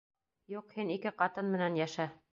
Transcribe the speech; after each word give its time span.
Юҡ, 0.53 0.73
һин 0.79 0.89
ике 0.95 1.13
ҡатын 1.23 1.55
менән 1.57 1.81
йәшә. 1.85 2.13